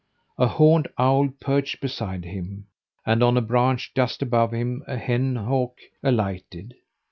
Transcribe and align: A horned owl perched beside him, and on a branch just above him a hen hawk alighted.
A 0.39 0.47
horned 0.47 0.87
owl 0.97 1.29
perched 1.39 1.79
beside 1.79 2.25
him, 2.25 2.65
and 3.05 3.21
on 3.21 3.37
a 3.37 3.39
branch 3.41 3.91
just 3.95 4.23
above 4.23 4.51
him 4.51 4.83
a 4.87 4.97
hen 4.97 5.35
hawk 5.35 5.77
alighted. 6.01 6.73